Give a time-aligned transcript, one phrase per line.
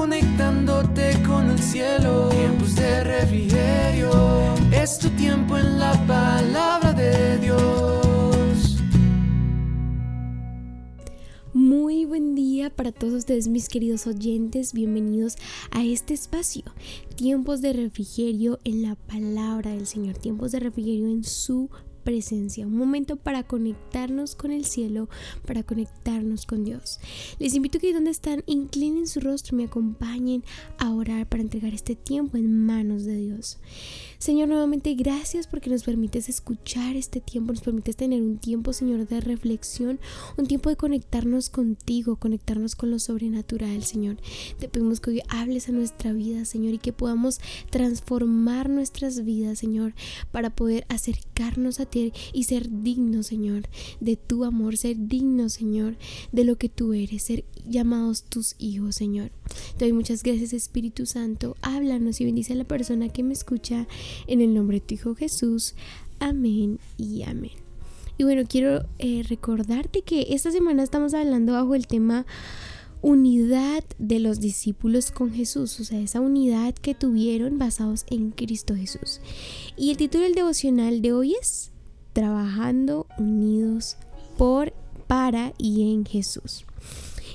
[0.00, 2.30] conectándote con el cielo.
[2.30, 4.10] Tiempos de refrigerio,
[4.72, 8.78] es tu tiempo en la palabra de Dios.
[11.52, 15.36] Muy buen día para todos ustedes mis queridos oyentes, bienvenidos
[15.70, 16.62] a este espacio,
[17.16, 21.68] tiempos de refrigerio en la palabra del Señor, tiempos de refrigerio en su
[22.02, 25.08] presencia, un momento para conectarnos con el cielo,
[25.46, 27.00] para conectarnos con Dios.
[27.38, 30.44] Les invito a que donde están, inclinen su rostro, me acompañen
[30.78, 33.58] a orar para entregar este tiempo en manos de Dios.
[34.20, 39.08] Señor, nuevamente gracias porque nos permites escuchar este tiempo, nos permites tener un tiempo, Señor,
[39.08, 39.98] de reflexión,
[40.36, 44.18] un tiempo de conectarnos contigo, conectarnos con lo sobrenatural, Señor.
[44.58, 49.58] Te pedimos que hoy hables a nuestra vida, Señor, y que podamos transformar nuestras vidas,
[49.58, 49.94] Señor,
[50.32, 55.96] para poder acercarnos a ti y ser dignos, Señor, de tu amor, ser dignos, Señor,
[56.30, 59.32] de lo que tú eres, ser llamados tus hijos, Señor.
[59.78, 61.56] Te doy muchas gracias, Espíritu Santo.
[61.62, 63.88] Háblanos y bendice a la persona que me escucha
[64.26, 65.74] en el nombre de tu Hijo Jesús.
[66.18, 67.52] Amén y amén.
[68.18, 72.26] Y bueno, quiero eh, recordarte que esta semana estamos hablando bajo el tema
[73.02, 78.74] unidad de los discípulos con Jesús, o sea, esa unidad que tuvieron basados en Cristo
[78.74, 79.20] Jesús.
[79.76, 81.70] Y el título del devocional de hoy es
[82.12, 83.96] Trabajando unidos
[84.36, 84.72] por,
[85.06, 86.64] para y en Jesús.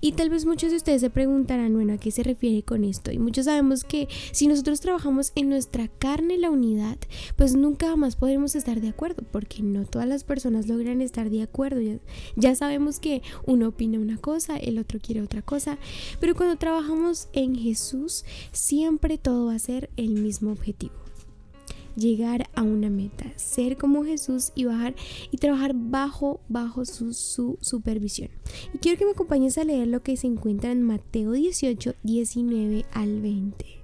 [0.00, 3.10] Y tal vez muchos de ustedes se preguntarán, bueno, ¿a qué se refiere con esto?
[3.12, 6.98] Y muchos sabemos que si nosotros trabajamos en nuestra carne la unidad,
[7.36, 11.42] pues nunca jamás podremos estar de acuerdo, porque no todas las personas logran estar de
[11.42, 11.80] acuerdo.
[11.80, 11.98] Ya,
[12.36, 15.78] ya sabemos que uno opina una cosa, el otro quiere otra cosa,
[16.20, 21.09] pero cuando trabajamos en Jesús, siempre todo va a ser el mismo objetivo
[21.96, 24.94] llegar a una meta, ser como Jesús y bajar
[25.30, 28.30] y trabajar bajo bajo su, su, supervisión.
[28.74, 32.84] Y quiero que me acompañes a leer lo que se encuentra en Mateo 18, 19
[32.92, 33.80] al 20.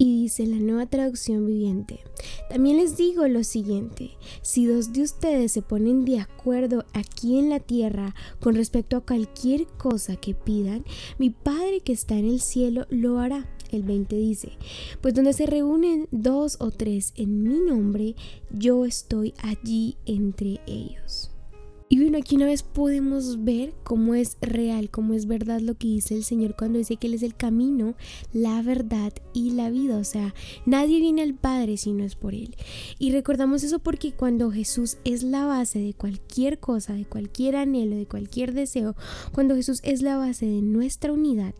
[0.00, 1.98] Y dice la nueva traducción viviente.
[2.48, 4.12] También les digo lo siguiente,
[4.42, 9.00] si dos de ustedes se ponen de acuerdo aquí en la tierra con respecto a
[9.00, 10.84] cualquier cosa que pidan,
[11.18, 14.52] mi Padre que está en el cielo lo hará el 20 dice,
[15.00, 18.14] pues donde se reúnen dos o tres en mi nombre,
[18.50, 21.30] yo estoy allí entre ellos.
[21.90, 25.88] Y bueno, aquí una vez podemos ver cómo es real, cómo es verdad lo que
[25.88, 27.94] dice el Señor cuando dice que Él es el camino,
[28.34, 29.96] la verdad y la vida.
[29.96, 30.34] O sea,
[30.66, 32.54] nadie viene al Padre si no es por Él.
[32.98, 37.96] Y recordamos eso porque cuando Jesús es la base de cualquier cosa, de cualquier anhelo,
[37.96, 38.94] de cualquier deseo,
[39.32, 41.54] cuando Jesús es la base de nuestra unidad,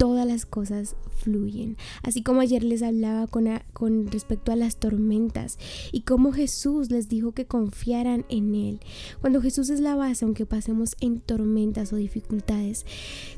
[0.00, 1.76] todas las cosas fluyen.
[2.02, 5.58] Así como ayer les hablaba con, respecto a las tormentas
[5.92, 8.80] y cómo Jesús les dijo que confiaran en Él.
[9.20, 12.86] Cuando Jesús es la base, aunque pasemos en tormentas o dificultades,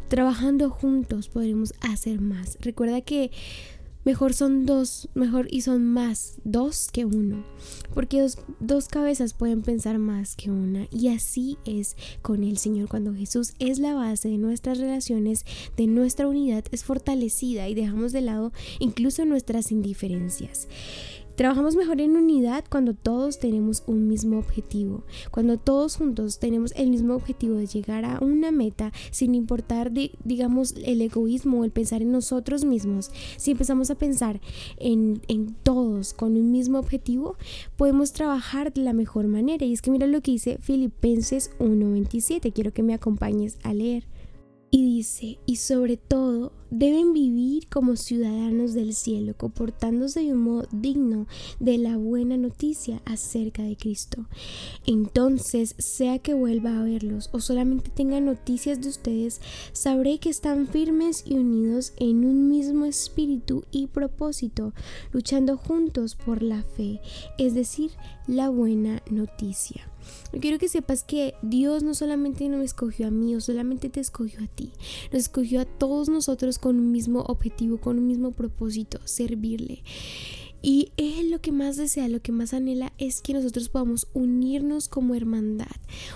[0.07, 2.57] trabajando juntos podremos hacer más.
[2.61, 3.33] Recuerda que
[4.05, 7.45] Mejor son dos, mejor y son más dos que uno,
[7.95, 10.89] porque dos, dos, cabezas pueden pensar más que una.
[10.91, 15.45] Y así es con el Señor, cuando Jesús es la base de nuestras relaciones,
[15.77, 20.67] de nuestra unidad, es fortalecida y dejamos de lado incluso nuestras indiferencias.
[21.37, 26.91] Trabajamos mejor en unidad cuando todos tenemos un mismo objetivo, cuando todos juntos tenemos el
[26.91, 32.03] mismo objetivo de llegar a una meta sin importar, digamos, el egoísmo o el pensar
[32.03, 33.11] en nosotros mismos.
[33.37, 34.41] Si empezamos a pensar
[34.77, 37.37] en, en todos con un mismo objetivo,
[37.77, 39.65] podemos trabajar de la mejor manera.
[39.65, 42.53] Y es que mira lo que dice Filipenses 1.27.
[42.53, 44.05] Quiero que me acompañes a leer.
[44.75, 50.67] Y dice, y sobre todo, deben vivir como ciudadanos del cielo, comportándose de un modo
[50.73, 51.27] digno
[51.61, 54.25] de la buena noticia acerca de Cristo.
[54.87, 59.43] Entonces, sea que vuelva a verlos o solamente tenga noticias de ustedes,
[59.75, 64.73] sabré que están firmes y unidos en un mismo espíritu y propósito,
[65.13, 67.03] luchando juntos por la fe,
[67.37, 67.91] es decir,
[68.27, 69.92] la buena noticia.
[70.41, 74.41] Quiero que sepas que Dios no solamente nos escogió a mí o solamente te escogió
[74.43, 74.73] a ti,
[75.13, 79.83] nos escogió a todos nosotros con un mismo objetivo, con un mismo propósito, servirle.
[80.63, 84.89] Y Él lo que más desea, lo que más anhela es que nosotros podamos unirnos
[84.89, 85.67] como hermandad,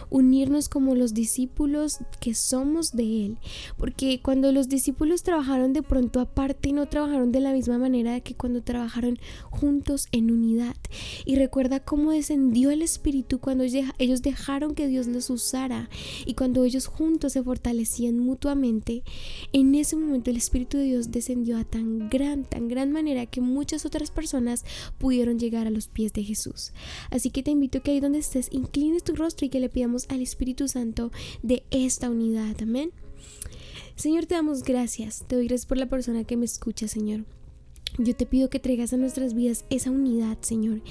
[0.08, 3.38] unirnos como los discípulos que somos de Él.
[3.76, 8.34] Porque cuando los discípulos trabajaron de pronto aparte, no trabajaron de la misma manera que
[8.34, 9.18] cuando trabajaron
[9.50, 10.76] juntos en unidad.
[11.24, 15.90] Y recuerda cómo descendió el Espíritu cuando ellos dejaron que Dios los usara
[16.24, 19.02] y cuando ellos juntos se fortalecían mutuamente.
[19.52, 23.40] En ese momento el Espíritu de Dios descendió a tan gran, tan gran manera que
[23.40, 24.35] muchas otras personas
[24.98, 26.72] pudieron llegar a los pies de Jesús.
[27.10, 29.68] Así que te invito a que ahí donde estés inclines tu rostro y que le
[29.68, 31.10] pidamos al Espíritu Santo
[31.42, 32.56] de esta unidad.
[32.60, 32.92] Amén.
[33.96, 35.24] Señor, te damos gracias.
[35.26, 37.24] Te doy gracias por la persona que me escucha, Señor.
[37.98, 40.82] Yo te pido que traigas a nuestras vidas esa unidad, Señor,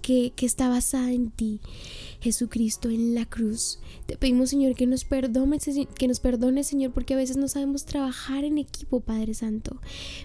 [0.00, 1.60] que, que está basada en ti.
[2.22, 3.80] Jesucristo en la cruz.
[4.06, 5.58] Te pedimos, Señor, que nos perdone,
[5.98, 9.80] que nos perdone, Señor, porque a veces no sabemos trabajar en equipo, Padre Santo.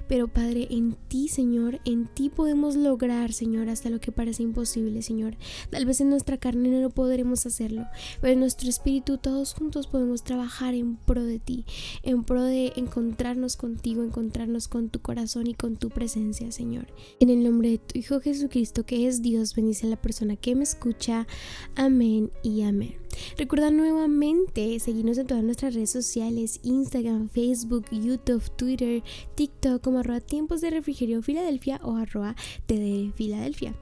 [0.07, 5.01] Pero, Padre, en ti, Señor, en ti podemos lograr, Señor, hasta lo que parece imposible,
[5.01, 5.37] Señor.
[5.71, 7.87] Tal vez en nuestra carne no podremos hacerlo,
[8.21, 11.65] pero en nuestro espíritu todos juntos podemos trabajar en pro de ti,
[12.03, 16.87] en pro de encontrarnos contigo, encontrarnos con tu corazón y con tu presencia, Señor.
[17.19, 20.55] En el nombre de tu Hijo Jesucristo, que es Dios, bendice a la persona que
[20.55, 21.27] me escucha.
[21.75, 22.95] Amén y amén.
[23.37, 29.03] Recuerda nuevamente seguirnos en todas nuestras redes sociales, Instagram, Facebook, YouTube, Twitter,
[29.35, 32.35] TikTok como arroba tiempos de refrigerio Filadelfia o arroba
[32.65, 33.75] TD Filadelfia.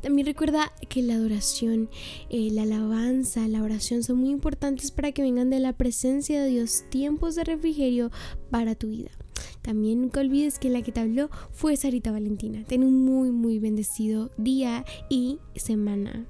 [0.00, 1.88] También recuerda que la adoración,
[2.28, 6.50] eh, la alabanza, la oración son muy importantes para que vengan de la presencia de
[6.50, 8.10] Dios tiempos de refrigerio
[8.50, 9.10] para tu vida.
[9.62, 12.64] También nunca olvides que la que te habló fue Sarita Valentina.
[12.66, 16.26] Ten un muy muy bendecido día y semana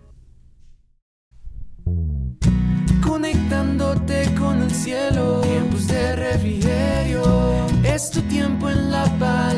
[3.22, 5.40] conectándote con el cielo.
[5.42, 7.22] Tiempos de refrigerio,
[7.84, 9.54] es tu tiempo en la paz